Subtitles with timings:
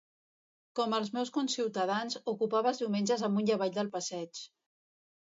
[0.77, 4.41] Com els meus conciutadans, ocupava els diumenges amunt i avall del passeig.